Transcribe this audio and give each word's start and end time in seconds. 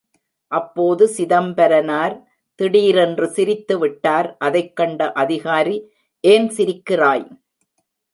அப்போது 0.51 1.07
சிதம்பரனார் 1.07 2.15
திடீரென்று 2.59 3.27
சிரித்து 3.27 3.79
விட்டார் 3.79 4.35
அதைக் 4.39 4.75
கண்ட 4.75 5.11
அதிகாரி 5.13 5.77
ஏன், 6.23 6.49
சிரிக்கிறாய்? 6.49 7.25